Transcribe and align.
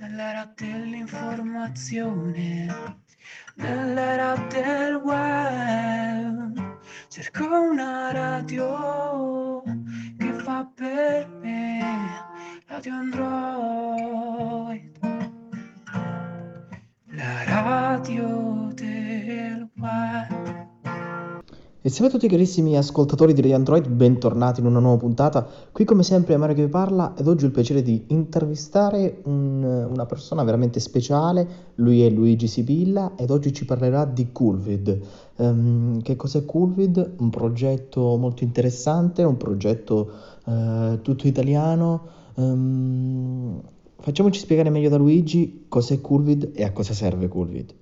nell'era 0.00 0.50
dell'informazione, 0.56 2.66
nell'era 3.56 4.34
del 4.48 4.94
web. 4.94 6.78
Cerco 7.08 7.44
una 7.44 8.10
radio 8.10 9.62
che 10.16 10.32
fa 10.32 10.66
per 10.74 11.28
me, 11.28 12.08
radio 12.66 12.94
Android, 12.94 13.69
E 21.90 21.92
salve 21.92 22.06
a 22.06 22.12
tutti 22.12 22.28
carissimi 22.28 22.76
ascoltatori 22.76 23.32
di 23.32 23.40
Radio 23.40 23.56
Android, 23.56 23.88
bentornati 23.88 24.60
in 24.60 24.66
una 24.66 24.78
nuova 24.78 24.98
puntata. 24.98 25.44
Qui 25.72 25.84
come 25.84 26.04
sempre 26.04 26.34
è 26.34 26.36
Mario 26.36 26.54
che 26.54 26.64
vi 26.66 26.70
parla 26.70 27.14
ed 27.16 27.26
oggi 27.26 27.42
ho 27.42 27.46
il 27.48 27.52
piacere 27.52 27.82
di 27.82 28.04
intervistare 28.10 29.22
un- 29.24 29.88
una 29.90 30.06
persona 30.06 30.44
veramente 30.44 30.78
speciale, 30.78 31.48
lui 31.74 32.02
è 32.02 32.08
Luigi 32.08 32.46
Sibilla 32.46 33.14
ed 33.16 33.32
oggi 33.32 33.52
ci 33.52 33.64
parlerà 33.64 34.04
di 34.04 34.28
Coolvid. 34.30 35.00
Ehm, 35.38 36.00
che 36.02 36.14
cos'è 36.14 36.44
Coolvid? 36.44 37.14
Un 37.18 37.30
progetto 37.30 38.16
molto 38.16 38.44
interessante, 38.44 39.24
un 39.24 39.36
progetto 39.36 40.10
eh, 40.46 41.00
tutto 41.02 41.26
italiano. 41.26 42.02
Ehm, 42.36 43.60
facciamoci 43.98 44.38
spiegare 44.38 44.70
meglio 44.70 44.90
da 44.90 44.96
Luigi 44.96 45.64
cos'è 45.66 46.00
Coolvid 46.00 46.52
e 46.54 46.62
a 46.62 46.70
cosa 46.70 46.94
serve 46.94 47.26
Coolvid. 47.26 47.74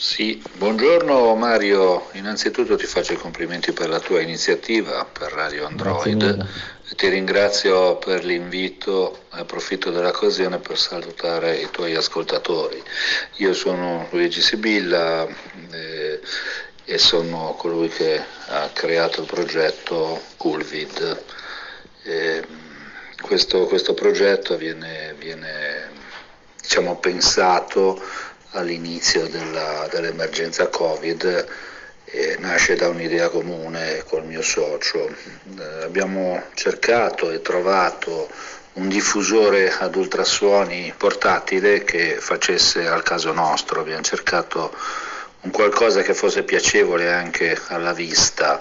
Sì, 0.00 0.40
buongiorno 0.56 1.34
Mario, 1.34 2.08
innanzitutto 2.12 2.76
ti 2.76 2.86
faccio 2.86 3.14
i 3.14 3.16
complimenti 3.16 3.72
per 3.72 3.88
la 3.88 3.98
tua 3.98 4.20
iniziativa 4.20 5.04
per 5.04 5.32
Radio 5.32 5.66
Android. 5.66 6.46
Ti 6.94 7.08
ringrazio 7.08 7.96
per 7.96 8.24
l'invito 8.24 9.24
e 9.34 9.40
approfitto 9.40 9.90
dell'occasione 9.90 10.58
per 10.58 10.78
salutare 10.78 11.56
i 11.56 11.68
tuoi 11.72 11.96
ascoltatori. 11.96 12.80
Io 13.38 13.52
sono 13.54 14.06
Luigi 14.12 14.40
Sibilla 14.40 15.26
eh, 15.72 16.20
e 16.84 16.98
sono 16.98 17.56
colui 17.58 17.88
che 17.88 18.22
ha 18.46 18.70
creato 18.72 19.22
il 19.22 19.26
progetto 19.26 20.22
Coolvid. 20.36 21.24
Eh, 22.04 22.46
questo, 23.20 23.66
questo 23.66 23.94
progetto 23.94 24.56
viene, 24.56 25.16
viene, 25.18 25.90
diciamo, 26.60 26.98
pensato 26.98 28.00
all'inizio 28.52 29.26
della- 29.28 29.86
dell'emergenza 29.90 30.68
Covid 30.68 31.46
e 32.04 32.36
nasce 32.38 32.74
da 32.74 32.88
un'idea 32.88 33.28
comune 33.28 34.02
col 34.06 34.24
mio 34.24 34.42
socio. 34.42 35.08
Eh, 35.08 35.82
abbiamo 35.82 36.42
cercato 36.54 37.30
e 37.30 37.42
trovato 37.42 38.28
un 38.74 38.88
diffusore 38.88 39.72
ad 39.76 39.94
ultrasuoni 39.96 40.94
portatile 40.96 41.84
che 41.84 42.16
facesse 42.20 42.86
al 42.86 43.02
caso 43.02 43.32
nostro, 43.32 43.80
abbiamo 43.80 44.02
cercato 44.02 44.72
un 45.40 45.50
qualcosa 45.50 46.02
che 46.02 46.14
fosse 46.14 46.42
piacevole 46.42 47.12
anche 47.12 47.58
alla 47.68 47.92
vista. 47.92 48.60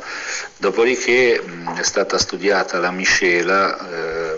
Dopodiché 0.57 1.39
mh, 1.41 1.77
è 1.77 1.83
stata 1.83 2.17
studiata 2.17 2.79
la 2.79 2.91
miscela, 2.91 3.77
eh, 3.89 4.36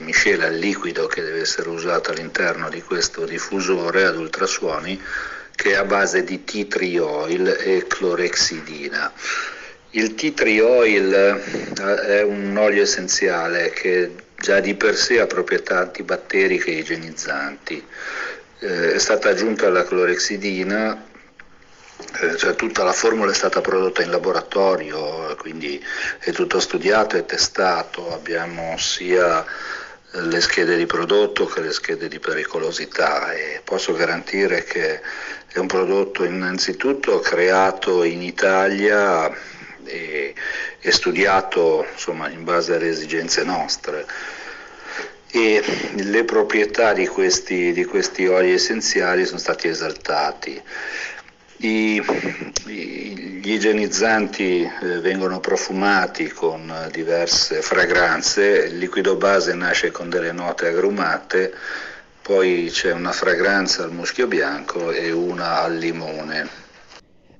miscela 0.00 0.46
il 0.46 0.58
liquido 0.58 1.06
che 1.06 1.22
deve 1.22 1.40
essere 1.40 1.68
usato 1.68 2.10
all'interno 2.10 2.68
di 2.68 2.82
questo 2.82 3.24
diffusore 3.24 4.04
ad 4.04 4.16
ultrasuoni 4.16 5.00
che 5.54 5.72
è 5.72 5.74
a 5.76 5.84
base 5.84 6.24
di 6.24 6.42
tea 6.44 6.64
tree 6.64 6.98
oil 6.98 7.46
e 7.46 7.84
clorexidina. 7.86 9.12
Il 9.90 10.14
tea 10.14 10.32
tree 10.32 10.60
oil 10.60 11.12
eh, 11.12 11.94
è 12.06 12.22
un 12.22 12.56
olio 12.56 12.82
essenziale 12.82 13.70
che 13.70 14.14
già 14.36 14.60
di 14.60 14.74
per 14.74 14.96
sé 14.96 15.20
ha 15.20 15.26
proprietà 15.26 15.80
antibatteriche 15.80 16.70
e 16.70 16.78
igienizzanti. 16.78 17.84
Eh, 18.60 18.94
è 18.94 18.98
stata 18.98 19.28
aggiunta 19.28 19.68
la 19.68 19.84
clorexidina 19.84 21.08
eh, 22.22 22.36
cioè 22.36 22.54
tutta 22.54 22.82
la 22.82 22.92
formula 22.92 23.30
è 23.30 23.34
stata 23.34 23.60
prodotta 23.60 24.02
in 24.02 24.10
laboratorio, 24.10 25.36
quindi 25.36 25.82
è 26.18 26.32
tutto 26.32 26.58
studiato 26.58 27.16
e 27.16 27.26
testato, 27.26 28.12
abbiamo 28.12 28.76
sia 28.78 29.44
le 30.12 30.40
schede 30.40 30.76
di 30.76 30.86
prodotto 30.86 31.46
che 31.46 31.60
le 31.60 31.72
schede 31.72 32.08
di 32.08 32.18
pericolosità 32.18 33.32
e 33.32 33.60
posso 33.64 33.92
garantire 33.94 34.64
che 34.64 35.00
è 35.46 35.58
un 35.58 35.66
prodotto 35.66 36.24
innanzitutto 36.24 37.20
creato 37.20 38.02
in 38.02 38.22
Italia 38.22 39.30
e, 39.84 40.34
e 40.80 40.90
studiato 40.92 41.86
insomma, 41.92 42.28
in 42.28 42.44
base 42.44 42.74
alle 42.74 42.88
esigenze 42.88 43.44
nostre 43.44 44.06
e 45.32 45.62
le 45.94 46.24
proprietà 46.24 46.92
di 46.92 47.06
questi, 47.06 47.72
di 47.72 47.84
questi 47.84 48.26
oli 48.26 48.52
essenziali 48.52 49.24
sono 49.24 49.38
stati 49.38 49.68
esaltati. 49.68 50.60
I- 51.58 52.02
gli 53.50 53.54
igienizzanti 53.54 54.62
eh, 54.62 55.00
vengono 55.00 55.40
profumati 55.40 56.28
con 56.28 56.70
eh, 56.70 56.88
diverse 56.92 57.62
fragranze, 57.62 58.66
il 58.70 58.78
liquido 58.78 59.16
base 59.16 59.54
nasce 59.54 59.90
con 59.90 60.08
delle 60.08 60.30
note 60.30 60.68
agrumate, 60.68 61.52
poi 62.22 62.68
c'è 62.70 62.92
una 62.92 63.10
fragranza 63.10 63.82
al 63.82 63.90
muschio 63.90 64.28
bianco 64.28 64.92
e 64.92 65.10
una 65.10 65.62
al 65.62 65.74
limone. 65.74 66.48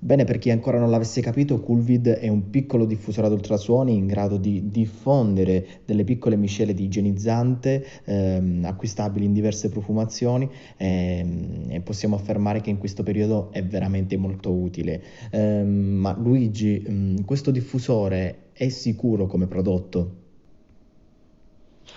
Bene, 0.03 0.25
per 0.25 0.39
chi 0.39 0.49
ancora 0.49 0.79
non 0.79 0.89
l'avesse 0.91 1.21
capito, 1.21 1.61
Coolvid 1.61 2.09
è 2.09 2.29
un 2.29 2.49
piccolo 2.49 2.87
diffusore 2.87 3.27
ad 3.27 3.35
ultrasuoni 3.35 3.95
in 3.95 4.07
grado 4.07 4.39
di 4.39 4.71
diffondere 4.71 5.83
delle 5.85 6.05
piccole 6.05 6.37
miscele 6.37 6.73
di 6.73 6.85
igienizzante 6.85 7.87
ehm, 8.07 8.65
acquistabili 8.65 9.27
in 9.27 9.35
diverse 9.35 9.69
profumazioni 9.69 10.49
ehm, 10.79 11.67
e 11.69 11.81
possiamo 11.83 12.17
affermare 12.17 12.63
che 12.63 12.71
in 12.71 12.79
questo 12.79 13.03
periodo 13.03 13.53
è 13.53 13.63
veramente 13.63 14.17
molto 14.17 14.51
utile. 14.51 15.03
Ehm, 15.33 15.69
ma 15.69 16.17
Luigi, 16.19 16.79
mh, 16.81 17.25
questo 17.27 17.51
diffusore 17.51 18.49
è 18.55 18.71
sicuro 18.71 19.27
come 19.27 19.49
prodotto? 19.49 20.15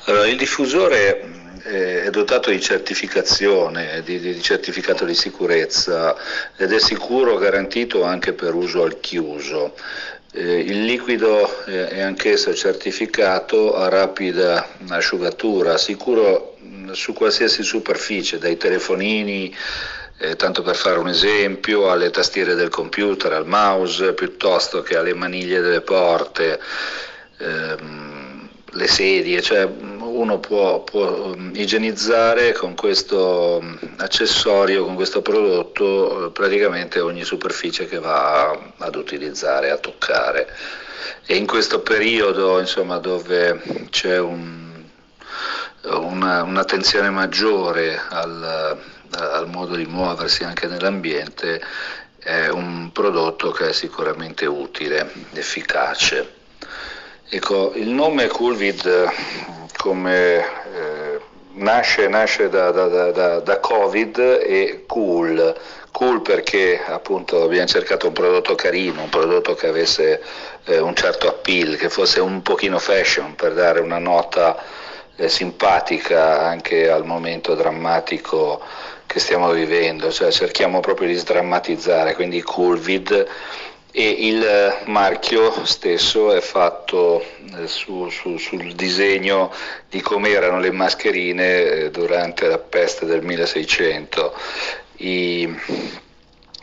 Allora, 0.07 0.27
il 0.27 0.35
diffusore 0.35 1.32
è 1.63 2.09
dotato 2.09 2.49
di 2.49 2.59
certificazione, 2.59 4.01
di, 4.03 4.19
di 4.19 4.41
certificato 4.41 5.05
di 5.05 5.15
sicurezza 5.15 6.15
ed 6.57 6.73
è 6.73 6.79
sicuro, 6.79 7.37
garantito 7.37 8.03
anche 8.03 8.33
per 8.33 8.53
uso 8.53 8.83
al 8.83 8.99
chiuso. 8.99 9.73
Eh, 10.33 10.59
il 10.59 10.83
liquido 10.83 11.63
eh, 11.65 11.87
è 11.89 12.01
anch'esso 12.01 12.53
certificato 12.53 13.75
a 13.75 13.87
rapida 13.87 14.67
asciugatura, 14.89 15.77
sicuro 15.77 16.57
mh, 16.59 16.91
su 16.91 17.13
qualsiasi 17.13 17.63
superficie, 17.63 18.39
dai 18.39 18.57
telefonini, 18.57 19.55
eh, 20.17 20.35
tanto 20.35 20.63
per 20.63 20.75
fare 20.75 20.97
un 20.97 21.07
esempio, 21.07 21.89
alle 21.89 22.09
tastiere 22.09 22.55
del 22.55 22.69
computer, 22.69 23.31
al 23.31 23.47
mouse, 23.47 24.13
piuttosto 24.13 24.81
che 24.81 24.97
alle 24.97 25.13
maniglie 25.13 25.61
delle 25.61 25.81
porte 25.81 26.59
ehm, 27.37 28.49
le 28.71 28.87
sedie, 28.87 29.41
cioè 29.41 29.69
uno 30.13 30.39
può, 30.39 30.83
può 30.83 31.33
um, 31.33 31.51
igienizzare 31.55 32.53
con 32.53 32.75
questo 32.75 33.59
um, 33.61 33.77
accessorio, 33.97 34.85
con 34.85 34.95
questo 34.95 35.21
prodotto, 35.21 36.27
eh, 36.27 36.31
praticamente 36.31 36.99
ogni 36.99 37.23
superficie 37.23 37.85
che 37.87 37.99
va 37.99 38.57
ad 38.77 38.95
utilizzare, 38.95 39.71
a 39.71 39.77
toccare. 39.77 40.47
E 41.25 41.35
in 41.35 41.45
questo 41.47 41.79
periodo, 41.79 42.59
insomma, 42.59 42.97
dove 42.97 43.61
c'è 43.89 44.19
un- 44.19 44.83
una- 45.83 46.43
un'attenzione 46.43 47.09
maggiore 47.09 47.99
al, 48.09 48.77
al 49.11 49.47
modo 49.49 49.75
di 49.75 49.85
muoversi 49.85 50.43
anche 50.43 50.67
nell'ambiente, 50.67 51.61
è 52.19 52.47
un 52.47 52.91
prodotto 52.93 53.51
che 53.51 53.69
è 53.69 53.73
sicuramente 53.73 54.45
utile, 54.45 55.11
efficace. 55.33 56.41
Ecco, 57.35 57.71
il 57.73 57.89
nome 57.89 58.27
Coolvid 58.27 58.85
eh, 58.85 59.67
come 59.75 60.37
eh, 60.37 61.19
nasce, 61.53 62.07
nasce 62.07 62.47
da, 62.47 62.69
da- 62.69 63.09
da- 63.09 63.39
da- 63.39 63.59
Covid 63.59 64.19
e 64.19 64.83
cool. 64.85 65.59
Cool 65.91 66.21
perché 66.21 66.79
appunto 66.85 67.41
abbiamo 67.41 67.65
cercato 67.65 68.05
un 68.05 68.13
prodotto 68.13 68.53
carino, 68.53 69.01
un 69.01 69.09
prodotto 69.09 69.55
che 69.55 69.65
avesse 69.65 70.21
eh, 70.65 70.77
un 70.77 70.95
certo 70.95 71.27
appeal, 71.27 71.75
che 71.75 71.89
fosse 71.89 72.19
un 72.19 72.43
pochino 72.43 72.77
fashion 72.77 73.33
per 73.33 73.55
dare 73.55 73.79
una 73.79 73.97
nota 73.97 74.55
eh, 75.15 75.27
simpatica 75.27 76.39
anche 76.39 76.87
al 76.87 77.03
momento 77.03 77.55
drammatico 77.55 78.61
che 79.07 79.17
stiamo 79.17 79.49
vivendo, 79.49 80.11
cioè 80.11 80.31
cerchiamo 80.31 80.81
proprio 80.81 81.07
di 81.07 81.15
sdrammatizzare, 81.15 82.13
quindi 82.13 82.43
Coolvid 82.43 83.27
e 83.95 84.09
il 84.09 84.43
eh, 84.43 84.79
marchio 84.85 85.65
stesso 85.65 86.33
è 86.33 86.41
fatto 86.41 87.23
eh, 87.59 87.67
su- 87.67 88.09
su- 88.09 88.37
sul 88.37 88.73
disegno 88.73 89.53
di 89.87 90.01
come 90.01 90.29
erano 90.29 90.59
le 90.59 90.71
mascherine 90.71 91.61
eh, 91.61 91.91
durante 91.91 92.47
la 92.47 92.57
peste 92.57 93.05
del 93.05 93.21
1600. 93.21 94.33
I- 94.97 95.59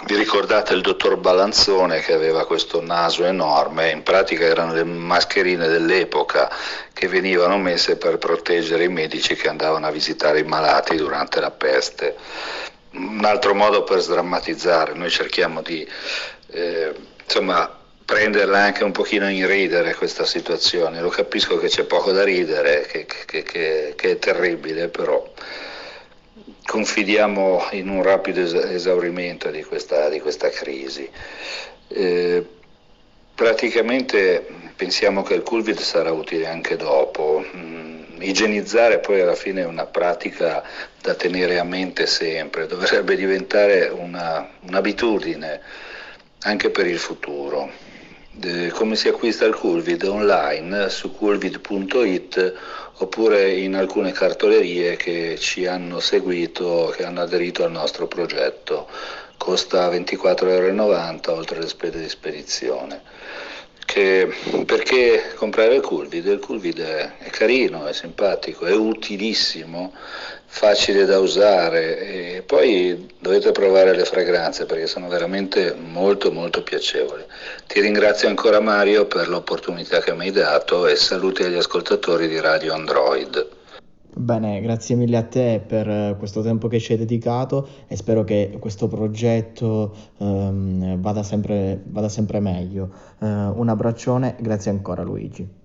vi 0.06 0.16
ricordate 0.16 0.74
il 0.74 0.80
dottor 0.80 1.18
Balanzone 1.18 2.00
che 2.00 2.14
aveva 2.14 2.46
questo 2.46 2.82
naso 2.82 3.24
enorme, 3.24 3.90
in 3.90 4.02
pratica 4.02 4.44
erano 4.44 4.72
le 4.72 4.82
mascherine 4.82 5.68
dell'epoca 5.68 6.50
che 6.92 7.06
venivano 7.06 7.58
messe 7.58 7.96
per 7.96 8.18
proteggere 8.18 8.84
i 8.84 8.88
medici 8.88 9.36
che 9.36 9.48
andavano 9.48 9.86
a 9.86 9.90
visitare 9.90 10.40
i 10.40 10.44
malati 10.44 10.96
durante 10.96 11.38
la 11.38 11.50
peste. 11.52 12.16
Un 12.92 13.24
altro 13.24 13.54
modo 13.54 13.84
per 13.84 14.00
sdrammatizzare, 14.00 14.94
noi 14.94 15.10
cerchiamo 15.10 15.60
di 15.60 15.86
eh, 16.52 16.94
insomma, 17.30 17.72
prenderla 18.04 18.58
anche 18.58 18.82
un 18.82 18.90
pochino 18.90 19.30
in 19.30 19.46
ridere 19.46 19.94
questa 19.94 20.24
situazione, 20.24 21.00
lo 21.00 21.10
capisco 21.10 21.58
che 21.58 21.68
c'è 21.68 21.84
poco 21.84 22.10
da 22.10 22.24
ridere, 22.24 22.84
che, 22.90 23.06
che, 23.06 23.44
che, 23.44 23.92
che 23.94 24.10
è 24.10 24.18
terribile, 24.18 24.88
però 24.88 25.32
confidiamo 26.66 27.68
in 27.70 27.88
un 27.88 28.02
rapido 28.02 28.40
esaurimento 28.40 29.48
di 29.50 29.62
questa, 29.62 30.08
di 30.08 30.18
questa 30.18 30.50
crisi. 30.50 31.08
Eh, 31.86 32.44
praticamente 33.32 34.44
pensiamo 34.74 35.22
che 35.22 35.34
il 35.34 35.42
Culvid 35.42 35.78
sarà 35.78 36.10
utile 36.10 36.48
anche 36.48 36.74
dopo. 36.74 37.44
Mm, 37.54 38.22
igienizzare 38.22 38.98
poi 38.98 39.20
alla 39.20 39.36
fine 39.36 39.60
è 39.60 39.66
una 39.66 39.86
pratica 39.86 40.64
da 41.00 41.14
tenere 41.14 41.60
a 41.60 41.64
mente 41.64 42.06
sempre, 42.06 42.66
dovrebbe 42.66 43.14
diventare 43.14 43.86
una, 43.86 44.50
un'abitudine 44.62 45.89
anche 46.42 46.70
per 46.70 46.86
il 46.86 46.98
futuro. 46.98 47.70
Come 48.72 48.96
si 48.96 49.08
acquista 49.08 49.44
il 49.44 49.54
Culvid 49.54 50.02
online 50.04 50.88
su 50.88 51.12
culvid.it 51.12 52.54
oppure 52.94 53.52
in 53.52 53.74
alcune 53.74 54.12
cartolerie 54.12 54.96
che 54.96 55.36
ci 55.38 55.66
hanno 55.66 56.00
seguito, 56.00 56.92
che 56.96 57.04
hanno 57.04 57.20
aderito 57.20 57.64
al 57.64 57.70
nostro 57.70 58.06
progetto. 58.06 58.88
Costa 59.36 59.88
24,90 59.90 60.48
euro 60.48 61.34
oltre 61.34 61.60
le 61.60 61.68
spese 61.68 61.98
di 61.98 62.08
spedizione. 62.08 63.02
Che, 63.90 64.32
perché 64.66 65.32
comprare 65.34 65.74
il 65.74 65.80
Culvid? 65.80 66.24
Il 66.24 66.38
Culvid 66.38 66.80
è, 66.80 67.10
è 67.18 67.30
carino, 67.30 67.86
è 67.86 67.92
simpatico, 67.92 68.64
è 68.64 68.72
utilissimo 68.72 69.92
facile 70.46 71.06
da 71.06 71.18
usare 71.18 71.98
e 71.98 72.42
poi 72.42 73.08
dovete 73.18 73.50
provare 73.50 73.92
le 73.92 74.04
fragranze 74.04 74.64
perché 74.64 74.86
sono 74.86 75.08
veramente 75.08 75.74
molto 75.76 76.30
molto 76.30 76.62
piacevoli. 76.62 77.24
Ti 77.66 77.80
ringrazio 77.80 78.28
ancora 78.28 78.60
Mario 78.60 79.06
per 79.06 79.28
l'opportunità 79.28 79.98
che 79.98 80.14
mi 80.14 80.26
hai 80.26 80.30
dato 80.30 80.86
e 80.86 80.94
saluti 80.94 81.42
agli 81.42 81.56
ascoltatori 81.56 82.28
di 82.28 82.38
Radio 82.38 82.74
Android. 82.74 83.58
Bene, 84.12 84.60
grazie 84.60 84.96
mille 84.96 85.16
a 85.16 85.22
te 85.22 85.62
per 85.64 86.16
questo 86.18 86.42
tempo 86.42 86.66
che 86.66 86.80
ci 86.80 86.92
hai 86.92 86.98
dedicato 86.98 87.66
e 87.86 87.94
spero 87.96 88.24
che 88.24 88.56
questo 88.58 88.88
progetto 88.88 89.94
um, 90.18 91.00
vada, 91.00 91.22
sempre, 91.22 91.80
vada 91.86 92.08
sempre 92.08 92.40
meglio. 92.40 92.92
Uh, 93.18 93.26
un 93.26 93.68
abbraccione, 93.68 94.36
grazie 94.40 94.72
ancora 94.72 95.02
Luigi. 95.02 95.59